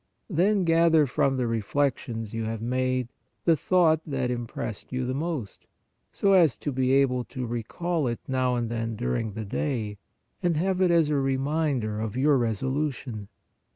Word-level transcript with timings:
Then 0.31 0.63
gather 0.63 1.05
from 1.05 1.37
the 1.37 1.45
reflections 1.45 2.33
you 2.33 2.45
have 2.45 2.59
made 2.59 3.09
the 3.45 3.55
thought 3.55 4.01
that 4.07 4.31
im 4.31 4.47
pressed 4.47 4.91
you 4.91 5.05
the 5.05 5.13
most, 5.13 5.67
so 6.11 6.33
as 6.33 6.57
to 6.57 6.71
be 6.71 6.91
able 6.93 7.23
to 7.25 7.45
recall 7.45 8.07
it 8.07 8.19
now 8.27 8.55
and 8.55 8.67
then 8.67 8.95
during 8.95 9.33
the 9.33 9.45
day, 9.45 9.99
and 10.41 10.57
have 10.57 10.81
it 10.81 10.89
as 10.89 11.09
a 11.09 11.15
reminder 11.17 11.99
of 11.99 12.17
your 12.17 12.39
resolution. 12.39 13.27